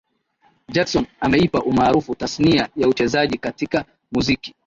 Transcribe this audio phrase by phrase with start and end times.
[0.71, 4.55] Jackson ameipa umaarufu tasnia ya uchezaji katika muziki